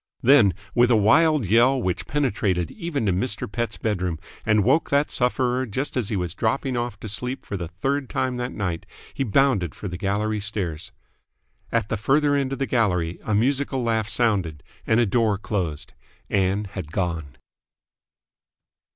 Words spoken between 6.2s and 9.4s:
dropping off to sleep for the third time that night he